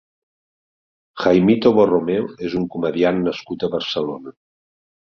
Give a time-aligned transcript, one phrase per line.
[1.25, 4.37] Jaimito Borromeo és un comediant nascut a Barcelona.